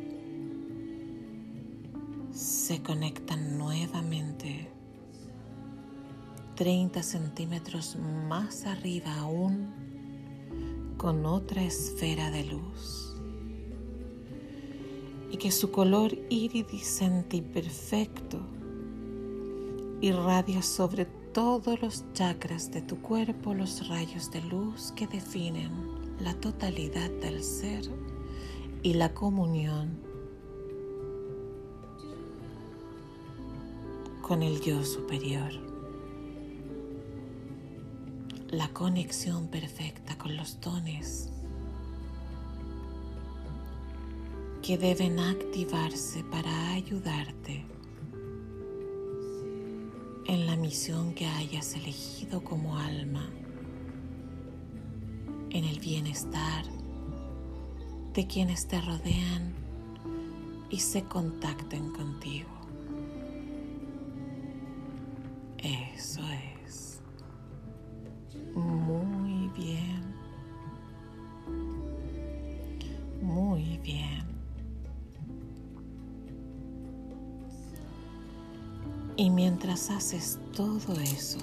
se 2.30 2.80
conectan 2.84 3.58
nuevamente 3.58 4.70
30 6.54 7.02
centímetros 7.02 7.96
más 8.28 8.66
arriba 8.66 9.14
aún 9.18 9.72
con 10.96 11.26
otra 11.26 11.62
esfera 11.62 12.30
de 12.30 12.44
luz 12.44 13.16
y 15.30 15.36
que 15.38 15.50
su 15.50 15.70
color 15.70 16.16
iridiscente 16.28 17.38
y 17.38 17.42
perfecto 17.42 18.38
irradia 20.02 20.62
sobre 20.62 21.06
todos 21.32 21.80
los 21.80 22.04
chakras 22.12 22.70
de 22.70 22.82
tu 22.82 23.00
cuerpo 23.00 23.54
los 23.54 23.88
rayos 23.88 24.30
de 24.30 24.42
luz 24.42 24.92
que 24.92 25.06
definen 25.06 25.70
la 26.20 26.34
totalidad 26.34 27.10
del 27.10 27.42
ser 27.42 27.84
y 28.82 28.94
la 28.94 29.14
comunión 29.14 29.98
con 34.20 34.42
el 34.42 34.60
yo 34.60 34.84
superior. 34.84 35.71
La 38.52 38.68
conexión 38.68 39.48
perfecta 39.48 40.18
con 40.18 40.36
los 40.36 40.60
dones 40.60 41.30
que 44.60 44.76
deben 44.76 45.18
activarse 45.18 46.22
para 46.24 46.72
ayudarte 46.72 47.64
en 50.26 50.46
la 50.46 50.56
misión 50.56 51.14
que 51.14 51.24
hayas 51.24 51.74
elegido 51.76 52.44
como 52.44 52.76
alma, 52.76 53.26
en 55.48 55.64
el 55.64 55.80
bienestar 55.80 56.66
de 58.12 58.26
quienes 58.26 58.68
te 58.68 58.78
rodean 58.82 59.54
y 60.68 60.78
se 60.78 61.04
contacten 61.04 61.90
contigo. 61.92 62.50
Eso 65.56 66.20
es. 66.20 66.51
Haces 79.72 80.38
todo 80.54 80.92
eso. 81.00 81.38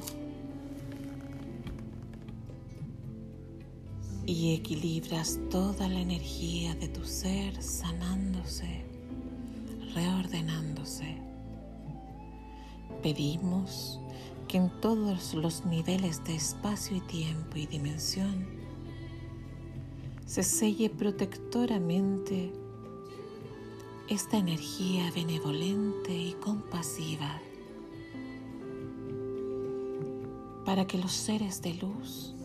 Y 4.26 4.54
equilibras 4.54 5.40
toda 5.50 5.88
la 5.88 6.00
energía 6.00 6.76
de 6.76 6.88
tu 6.88 7.04
ser 7.04 7.62
sanándose, 7.64 8.86
reordenándose, 9.96 11.18
pedimos 13.02 14.00
que 14.48 14.58
en 14.58 14.70
todos 14.80 15.34
los 15.34 15.66
niveles 15.66 16.24
de 16.26 16.36
espacio 16.36 16.98
y 16.98 17.02
tiempo 17.02 17.58
y 17.58 17.66
dimensión 17.66 18.48
se 20.28 20.44
selle 20.44 20.92
protectoramente 20.92 22.54
esta 24.08 24.38
energía 24.38 25.12
benevolente 25.12 26.14
y 26.16 26.34
compasiva 26.34 27.42
para 30.70 30.86
que 30.86 31.00
los 31.00 31.12
seres 31.12 31.64
de 31.64 31.74
luz 31.74 32.36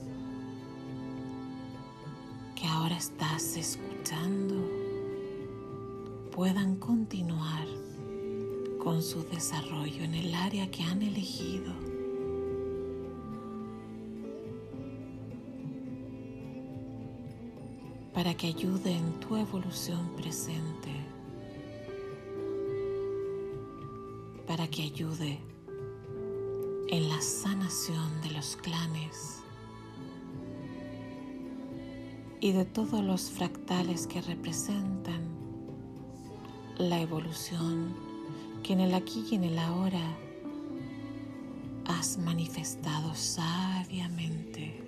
que 2.57 2.67
ahora 2.67 2.97
estás 2.97 3.55
escuchando 3.59 4.55
puedan 6.33 6.77
continuar 6.77 7.67
con 8.83 9.03
su 9.03 9.25
desarrollo 9.25 10.05
en 10.05 10.15
el 10.15 10.35
área 10.35 10.71
que 10.71 10.83
han 10.85 11.03
elegido. 11.03 11.75
para 18.15 18.33
que 18.33 18.47
ayude 18.47 18.97
en 18.97 19.21
tu 19.21 19.37
evolución 19.37 20.09
presente, 20.17 20.93
para 24.47 24.67
que 24.69 24.85
ayude 24.85 25.41
en 26.95 27.09
la 27.09 27.21
sanación 27.21 28.21
de 28.23 28.31
los 28.31 28.55
clanes 28.55 29.41
y 32.41 32.53
de 32.53 32.65
todos 32.65 33.03
los 33.03 33.31
fractales 33.31 34.07
que 34.07 34.23
representan 34.23 35.25
la 36.79 37.01
evolución 37.01 37.97
que 38.63 38.75
en 38.75 38.81
el 38.81 38.95
aquí 38.95 39.25
y 39.29 39.35
en 39.35 39.43
el 39.43 39.59
ahora 39.59 40.17
has 41.87 42.17
manifestado 42.17 43.13
sabiamente 43.17 44.81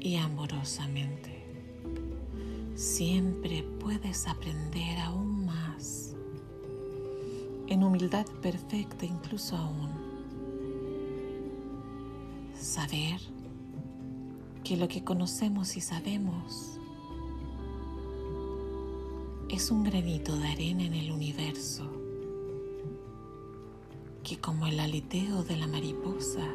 y 0.00 0.16
amorosamente. 0.16 1.44
Siempre 2.74 3.62
puedes 3.62 4.26
aprender 4.26 4.98
aún 4.98 5.46
más, 5.46 6.07
en 7.68 7.84
humildad 7.84 8.26
perfecta 8.42 9.04
incluso 9.04 9.56
aún. 9.56 9.90
Saber 12.58 13.20
que 14.64 14.76
lo 14.76 14.88
que 14.88 15.04
conocemos 15.04 15.76
y 15.76 15.80
sabemos 15.80 16.78
es 19.50 19.70
un 19.70 19.84
granito 19.84 20.36
de 20.36 20.48
arena 20.48 20.84
en 20.84 20.94
el 20.94 21.10
universo, 21.10 21.90
que 24.22 24.38
como 24.38 24.66
el 24.66 24.80
aleteo 24.80 25.42
de 25.42 25.56
la 25.56 25.66
mariposa, 25.66 26.46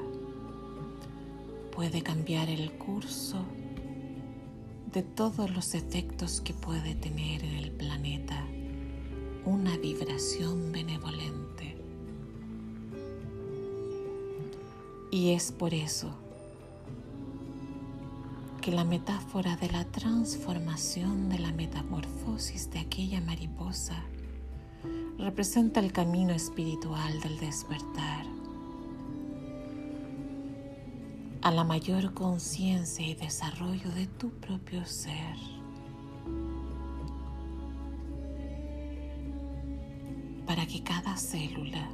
puede 1.72 2.02
cambiar 2.04 2.50
el 2.50 2.72
curso 2.74 3.44
de 4.92 5.02
todos 5.02 5.50
los 5.50 5.74
efectos 5.74 6.42
que 6.42 6.54
puede 6.54 6.94
tener 6.94 7.44
en 7.44 7.56
el 7.56 7.72
planeta 7.72 8.46
una 9.46 9.78
vibración 9.78 10.72
benevolente. 10.72 11.76
Y 15.12 15.32
es 15.32 15.52
por 15.52 15.74
eso 15.74 16.10
que 18.62 18.72
la 18.72 18.86
metáfora 18.86 19.58
de 19.58 19.70
la 19.70 19.84
transformación 19.86 21.30
de 21.30 21.40
la 21.40 21.52
metamorfosis 21.52 22.72
de 22.72 22.80
aquella 22.80 23.20
mariposa 23.20 24.02
representa 25.18 25.82
el 25.82 25.92
camino 25.92 26.34
espiritual 26.34 27.20
del 27.22 27.40
despertar 27.40 28.26
a 31.42 31.52
la 31.52 31.66
mayor 31.66 32.14
conciencia 32.14 33.06
y 33.06 33.16
desarrollo 33.16 33.92
de 33.92 34.08
tu 34.08 34.30
propio 34.30 34.86
ser. 34.86 35.36
Célula 41.18 41.90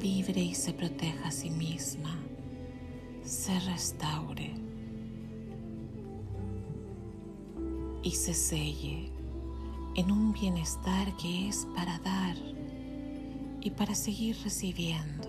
vibre 0.00 0.40
y 0.40 0.54
se 0.54 0.72
proteja 0.72 1.28
a 1.28 1.30
sí 1.30 1.50
misma, 1.50 2.18
se 3.22 3.58
restaure 3.60 4.54
y 8.02 8.10
se 8.12 8.32
selle 8.32 9.12
en 9.94 10.10
un 10.10 10.32
bienestar 10.32 11.14
que 11.16 11.48
es 11.48 11.66
para 11.76 11.98
dar 11.98 12.36
y 13.60 13.70
para 13.70 13.94
seguir 13.94 14.36
recibiendo 14.42 15.28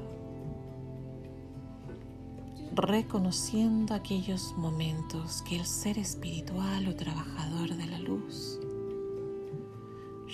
reconociendo 2.73 3.93
aquellos 3.93 4.53
momentos 4.55 5.41
que 5.41 5.57
el 5.57 5.65
ser 5.65 5.97
espiritual 5.97 6.87
o 6.87 6.95
trabajador 6.95 7.75
de 7.75 7.85
la 7.85 7.99
luz 7.99 8.57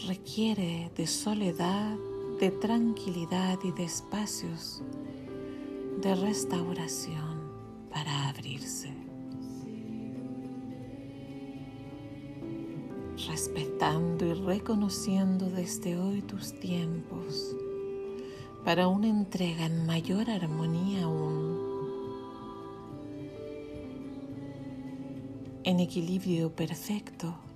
requiere 0.07 0.89
de 0.95 1.05
soledad, 1.05 1.97
de 2.39 2.49
tranquilidad 2.49 3.59
y 3.63 3.71
de 3.71 3.83
espacios 3.83 4.81
de 6.01 6.15
restauración 6.15 7.51
para 7.91 8.29
abrirse. 8.29 8.93
Respetando 13.27 14.25
y 14.25 14.33
reconociendo 14.33 15.49
desde 15.49 15.99
hoy 15.99 16.21
tus 16.21 16.57
tiempos 16.59 17.55
para 18.63 18.87
una 18.87 19.09
entrega 19.09 19.65
en 19.65 19.85
mayor 19.85 20.29
armonía 20.29 21.03
aún 21.03 21.57
en 25.63 25.81
equilibrio 25.81 26.55
perfecto. 26.55 27.46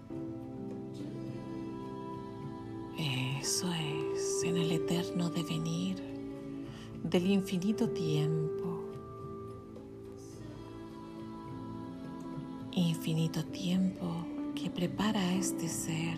Del 7.12 7.30
infinito 7.30 7.90
tiempo. 7.90 8.86
Infinito 12.72 13.44
tiempo 13.48 14.26
que 14.56 14.70
prepara 14.70 15.20
a 15.20 15.34
este 15.34 15.68
ser 15.68 16.18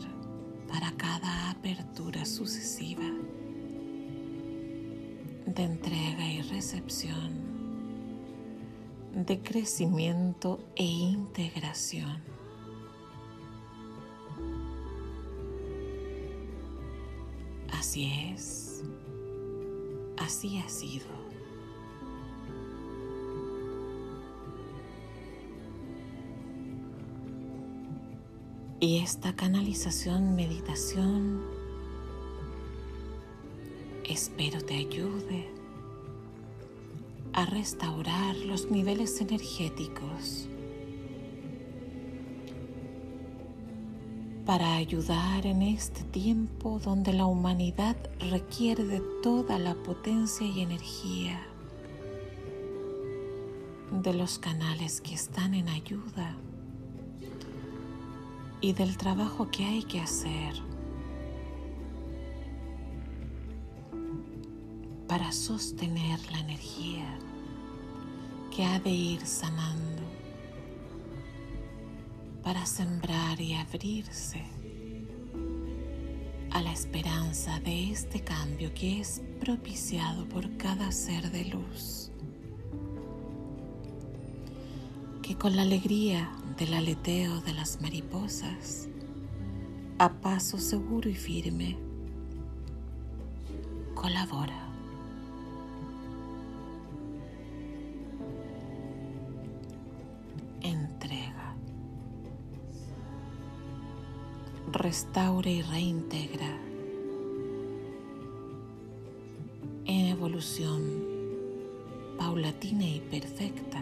para 0.68 0.92
cada 0.92 1.50
apertura 1.50 2.24
sucesiva 2.26 3.10
de 5.48 5.64
entrega 5.64 6.28
y 6.28 6.44
recepción 6.44 7.42
de 9.16 9.40
crecimiento 9.40 10.60
e 10.76 10.84
integración. 10.84 12.22
Así 17.72 18.32
es, 18.32 18.63
así 20.18 20.60
ha 20.60 20.70
sido. 20.70 21.06
Y 28.80 29.00
esta 29.00 29.34
canalización, 29.34 30.36
meditación, 30.36 31.42
espero 34.04 34.62
te 34.62 34.76
ayude 34.76 35.50
a 37.32 37.46
restaurar 37.46 38.36
los 38.36 38.70
niveles 38.70 39.22
energéticos 39.22 40.50
para 44.46 44.76
ayudar 44.76 45.46
en 45.46 45.62
este 45.62 46.04
tiempo 46.04 46.80
donde 46.84 47.14
la 47.14 47.26
humanidad 47.26 47.96
requiere 48.30 48.84
de 48.84 49.02
toda 49.22 49.58
la 49.58 49.74
potencia 49.74 50.46
y 50.46 50.62
energía 50.62 51.42
de 53.92 54.14
los 54.14 54.40
canales 54.40 55.00
que 55.00 55.14
están 55.14 55.54
en 55.54 55.70
ayuda 55.70 56.36
y 58.60 58.74
del 58.74 58.98
trabajo 58.98 59.50
que 59.50 59.64
hay 59.64 59.84
que 59.84 60.02
hacer 60.02 60.54
para 65.08 65.32
sostener 65.32 66.20
la 66.32 66.40
energía 66.40 67.18
que 68.56 68.66
ha 68.66 68.80
de 68.80 68.90
ir 68.90 69.26
sanando, 69.26 70.02
para 72.44 72.66
sembrar 72.66 73.40
y 73.40 73.54
abrirse 73.54 74.44
a 76.52 76.62
la 76.62 76.72
esperanza 76.72 77.60
de 77.62 77.92
este 77.92 78.20
cambio 78.22 78.74
que 78.74 79.00
es 79.00 79.22
propiciado 79.40 80.28
por 80.28 80.56
cada 80.58 80.92
ser 80.92 81.32
de 81.32 81.46
luz, 81.46 82.12
que 85.22 85.36
con 85.36 85.56
la 85.56 85.62
alegría 85.64 86.32
del 86.58 86.74
aleteo 86.74 87.42
de 87.42 87.54
las 87.54 87.82
mariposas, 87.82 88.90
a 89.98 90.10
paso 90.10 90.60
seguro 90.60 91.10
y 91.10 91.16
firme, 91.16 91.78
colabora 93.96 94.63
restaura 104.84 105.50
y 105.50 105.62
reintegra 105.62 106.60
en 109.86 110.08
evolución 110.08 110.82
paulatina 112.18 112.86
y 112.86 113.00
perfecta 113.00 113.82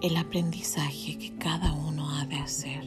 el 0.00 0.16
aprendizaje 0.16 1.18
que 1.18 1.36
cada 1.36 1.74
uno 1.74 2.08
ha 2.08 2.24
de 2.24 2.36
hacer. 2.36 2.84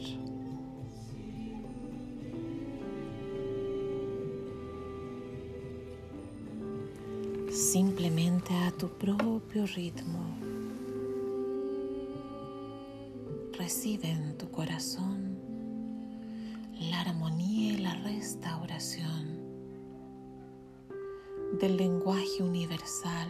Simplemente 7.52 8.52
a 8.52 8.72
tu 8.72 8.88
propio 8.88 9.64
ritmo. 9.64 10.24
Recibe 13.56 14.08
en 14.10 14.36
tu 14.36 14.50
corazón 14.50 15.29
restauración 18.30 19.26
del 21.58 21.76
lenguaje 21.76 22.44
universal 22.44 23.28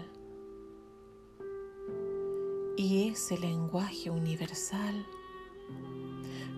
y 2.76 3.08
ese 3.08 3.38
lenguaje 3.38 4.10
universal 4.10 5.06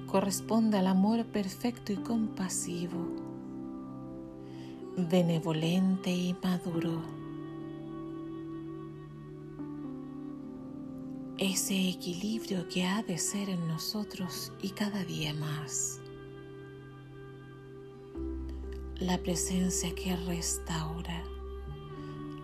corresponde 0.09 0.77
al 0.79 0.89
amor 0.89 1.25
perfecto 1.27 1.93
y 1.93 1.97
compasivo, 1.99 2.99
benevolente 4.97 6.11
y 6.11 6.35
maduro. 6.43 7.01
Ese 11.39 11.91
equilibrio 11.91 12.69
que 12.69 12.87
ha 12.87 13.05
de 13.05 13.19
ser 13.19 13.51
en 13.51 13.69
nosotros 13.69 14.53
y 14.61 14.71
cada 14.71 15.05
día 15.05 15.33
más. 15.33 16.02
La 19.07 19.19
presencia 19.19 19.93
que 19.97 20.15
restaura 20.15 21.25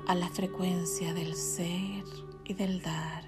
a 0.09 0.15
la 0.17 0.29
frecuencia 0.29 1.15
del 1.15 1.37
ser 1.37 2.03
y 2.45 2.53
del 2.53 2.83
dar 2.83 3.23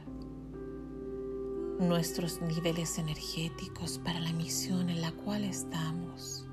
nuestros 1.79 2.43
niveles 2.43 2.99
energéticos 2.99 4.01
para 4.01 4.19
la 4.19 4.33
misión 4.33 4.91
en 4.91 5.01
la 5.01 5.13
cual 5.13 5.45
estamos. 5.45 6.45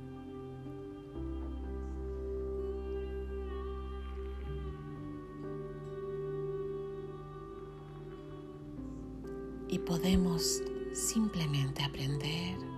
Y 9.68 9.80
podemos 9.80 10.62
simplemente 10.94 11.84
aprender 11.84 12.77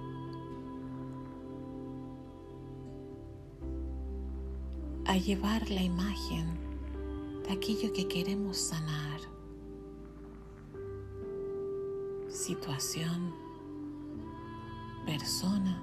a 5.09 5.17
llevar 5.17 5.71
la 5.71 5.81
imagen 5.81 6.45
de 7.43 7.53
aquello 7.53 7.91
que 7.91 8.07
queremos 8.07 8.57
sanar. 8.57 9.19
Situación, 12.29 13.33
persona. 15.07 15.81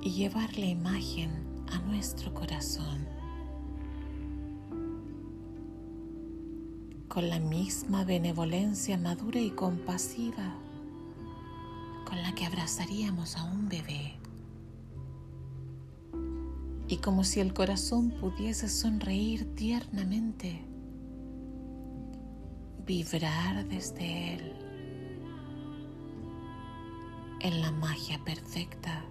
Y 0.00 0.10
llevar 0.10 0.58
la 0.58 0.66
imagen 0.66 1.30
a 1.70 1.78
nuestro 1.86 2.34
corazón. 2.34 3.06
Con 7.06 7.30
la 7.30 7.38
misma 7.38 8.02
benevolencia 8.02 8.98
madura 8.98 9.38
y 9.38 9.52
compasiva 9.52 10.56
con 12.04 12.20
la 12.20 12.34
que 12.34 12.44
abrazaríamos 12.44 13.36
a 13.36 13.44
un 13.44 13.68
bebé. 13.68 14.23
Y 16.88 16.98
como 16.98 17.24
si 17.24 17.40
el 17.40 17.54
corazón 17.54 18.10
pudiese 18.10 18.68
sonreír 18.68 19.54
tiernamente 19.54 20.64
vibrar 22.86 23.66
desde 23.66 24.34
él 24.34 24.52
en 27.40 27.60
la 27.60 27.70
magia 27.72 28.22
perfecta 28.24 29.04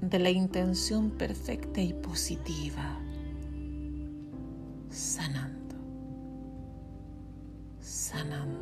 de 0.00 0.18
la 0.18 0.30
intención 0.30 1.10
perfecta 1.10 1.80
y 1.80 1.92
positiva, 1.92 3.00
sanando, 4.90 5.76
sanando. 7.80 8.57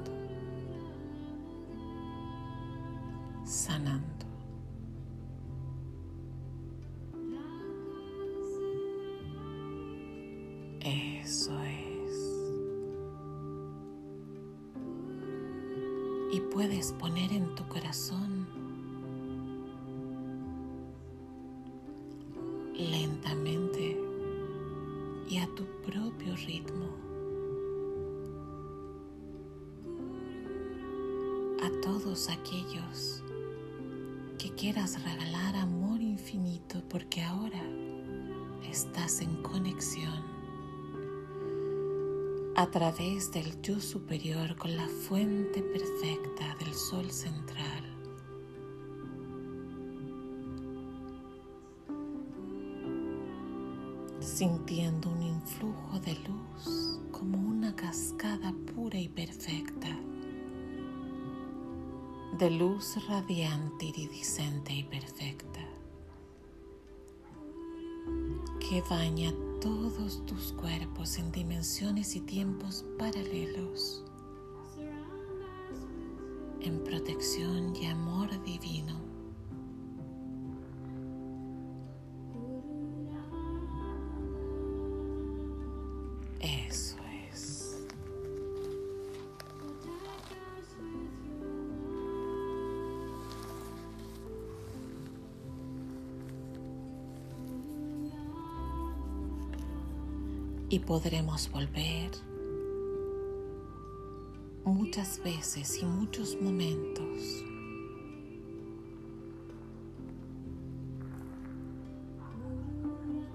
Través 42.97 43.31
del 43.31 43.61
yo 43.61 43.79
superior 43.79 44.57
con 44.57 44.75
la 44.75 44.89
fuente 44.89 45.63
perfecta 45.63 46.57
del 46.59 46.73
sol 46.73 47.11
central. 47.11 47.85
Sintiendo 54.21 55.11
un 55.11 55.23
influjo 55.23 56.01
de 56.01 56.15
luz 56.15 57.01
como 57.13 57.39
una 57.39 57.75
cascada 57.77 58.55
pura 58.75 58.99
y 58.99 59.09
perfecta, 59.09 59.89
de 62.39 62.51
luz 62.51 62.97
radiante, 63.09 63.87
iridiscente 63.87 64.73
y 64.73 64.85
perfecta, 64.85 65.61
que 68.59 68.83
baña 68.89 69.33
todos 69.67 70.25
tus 70.27 70.53
cuerpos 70.53 71.19
en 71.19 71.33
dimensiones 71.33 72.15
y 72.15 72.21
tiempos 72.21 72.85
paralelos, 72.97 74.05
en 76.61 76.85
protección 76.85 77.75
y 77.75 77.87
amor 77.87 78.31
divino. 78.45 79.06
Podremos 100.87 101.51
volver 101.51 102.13
muchas 104.65 105.21
veces 105.23 105.83
y 105.83 105.85
muchos 105.85 106.41
momentos. 106.41 107.43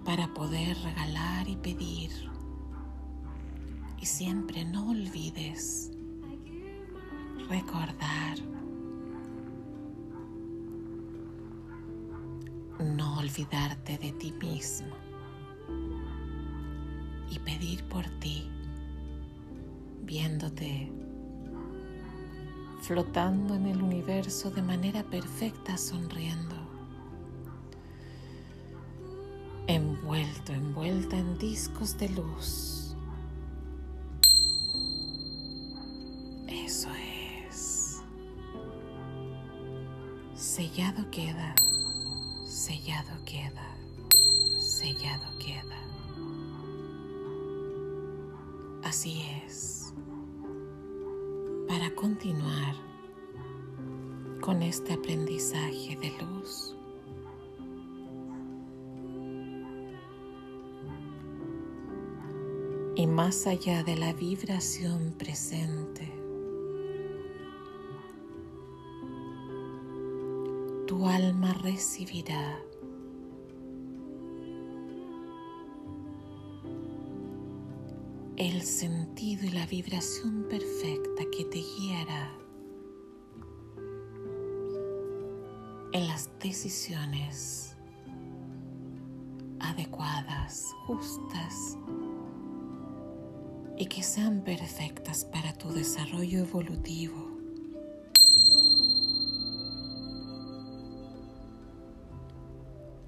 para 0.03 0.33
poder 0.33 0.75
regalar 0.79 1.47
y 1.47 1.55
pedir. 1.55 2.11
Y 4.01 4.05
siempre 4.05 4.65
no 4.65 4.89
olvides 4.89 5.91
recordar, 7.47 8.37
no 12.79 13.19
olvidarte 13.19 13.97
de 13.99 14.11
ti 14.13 14.33
mismo 14.33 14.95
y 17.31 17.39
pedir 17.39 17.83
por 17.85 18.05
ti, 18.19 18.47
viéndote 20.03 20.91
flotando 22.81 23.53
en 23.53 23.67
el 23.67 23.81
universo 23.81 24.49
de 24.49 24.61
manera 24.63 25.03
perfecta, 25.03 25.77
sonriendo, 25.77 26.55
envuelto, 29.67 30.51
envuelta 30.51 31.17
en 31.17 31.37
discos 31.37 31.97
de 31.97 32.09
luz. 32.09 32.95
Eso 36.47 36.89
es. 37.47 38.01
Sellado 40.33 41.09
queda, 41.11 41.53
sellado 42.45 43.23
queda, 43.25 43.75
sellado 44.57 45.37
queda. 45.37 45.70
Así 48.91 49.23
es. 49.45 49.93
Para 51.65 51.95
continuar 51.95 52.75
con 54.41 54.61
este 54.61 54.91
aprendizaje 54.91 55.95
de 55.95 56.11
luz, 56.21 56.75
y 62.97 63.07
más 63.07 63.47
allá 63.47 63.81
de 63.85 63.95
la 63.95 64.11
vibración 64.11 65.15
presente, 65.17 66.11
tu 70.85 71.07
alma 71.07 71.53
recibirá 71.53 72.61
el 78.41 78.63
sentido 78.63 79.45
y 79.45 79.49
la 79.49 79.67
vibración 79.67 80.47
perfecta 80.49 81.25
que 81.31 81.45
te 81.45 81.59
guiará 81.59 82.31
en 85.91 86.07
las 86.07 86.27
decisiones 86.39 87.77
adecuadas, 89.59 90.73
justas 90.87 91.77
y 93.77 93.85
que 93.85 94.01
sean 94.01 94.43
perfectas 94.43 95.23
para 95.23 95.53
tu 95.53 95.71
desarrollo 95.71 96.39
evolutivo. 96.39 97.29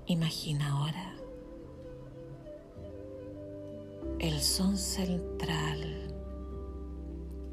Imagina 0.05 0.73
ahora 0.73 1.12
el 4.24 4.39
sol 4.39 4.78
central 4.78 5.82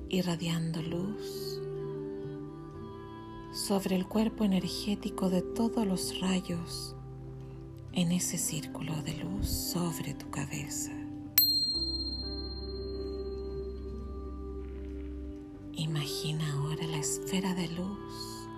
irradiando 0.09 0.81
luz 0.81 1.61
sobre 3.53 3.97
el 3.97 4.07
cuerpo 4.07 4.45
energético 4.45 5.31
de 5.31 5.43
todos 5.43 5.85
los 5.85 6.21
rayos 6.21 6.95
en 7.91 8.13
ese 8.13 8.39
círculo 8.39 8.95
de 9.03 9.15
luz 9.15 9.49
sobre 9.49 10.15
tu 10.15 10.31
cabeza. 10.31 10.93
Imagina 15.73 16.53
ahora 16.53 16.87
la 16.87 16.99
esfera 16.99 17.53
de 17.55 17.67
luz 17.67 18.49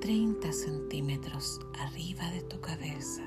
30 0.00 0.52
centímetros 0.52 1.60
arriba 1.78 2.28
de 2.32 2.42
tu 2.42 2.60
cabeza. 2.60 3.22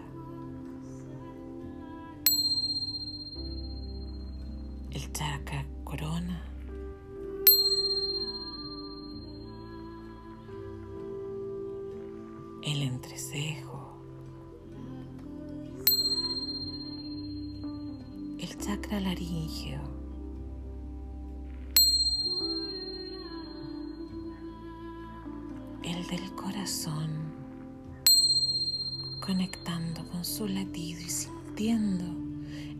Latido 30.45 31.01
y 31.01 31.09
sintiendo 31.09 32.03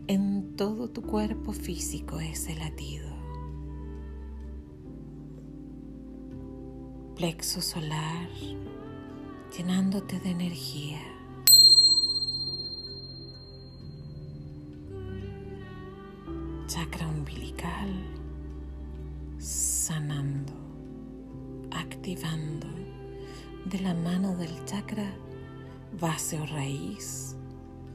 en 0.06 0.54
todo 0.54 0.88
tu 0.88 1.02
cuerpo 1.02 1.52
físico 1.52 2.20
ese 2.20 2.54
latido. 2.54 3.08
Plexo 7.16 7.60
solar, 7.60 8.28
llenándote 9.56 10.20
de 10.20 10.30
energía. 10.30 11.00
Chakra 16.68 17.08
umbilical, 17.08 17.90
sanando, 19.38 20.52
activando 21.72 22.68
de 23.64 23.80
la 23.80 23.94
mano 23.94 24.36
del 24.36 24.64
chakra 24.64 25.12
base 26.00 26.38
o 26.38 26.46
raíz, 26.46 27.27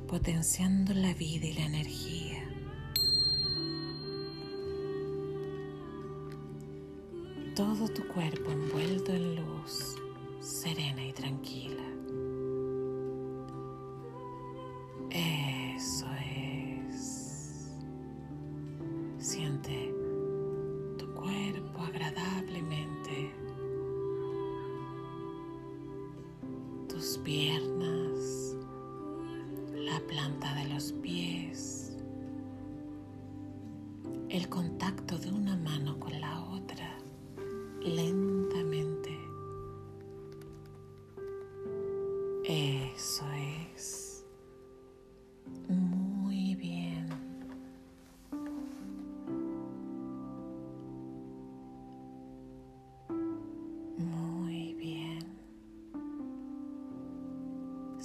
potenciando 0.08 0.94
la 0.94 1.14
vida 1.14 1.46
y 1.48 1.54
la 1.54 1.66
energía. 1.66 2.50
Todo 7.56 7.88
tu 7.88 8.08
cuerpo 8.08 8.52
envuelto 8.52 9.14
en 9.14 9.36
luz, 9.36 9.96
serena 10.40 11.06
y 11.06 11.14
tranquila. 11.14 11.93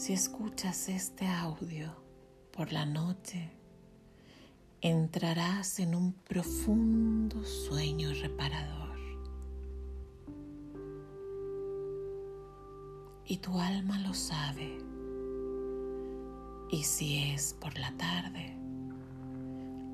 Si 0.08 0.14
escuchas 0.14 0.88
este 0.88 1.26
audio 1.26 1.92
por 2.56 2.72
la 2.72 2.86
noche, 2.86 3.50
entrarás 4.80 5.80
en 5.80 5.94
un 5.94 6.14
profundo 6.14 7.44
sueño 7.44 8.14
reparador. 8.14 8.96
Y 13.26 13.36
tu 13.36 13.60
alma 13.60 13.98
lo 13.98 14.14
sabe. 14.14 14.78
Y 16.70 16.84
si 16.84 17.18
es 17.34 17.52
por 17.60 17.78
la 17.78 17.94
tarde, 17.98 18.56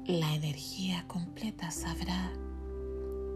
la 0.07 0.33
energía 0.33 1.09
completa 1.09 1.73
sabrá 1.73 2.33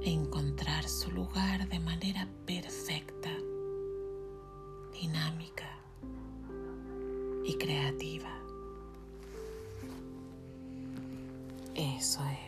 encontrar 0.03 0.89
su 0.89 1.11
lugar 1.11 1.69
de 1.69 1.81
manera 1.81 2.29
perfecta, 2.47 3.31
dinámica 4.93 5.78
y 7.49 7.55
creativa. 7.55 8.29
Eso 11.75 12.21
es. 12.25 12.48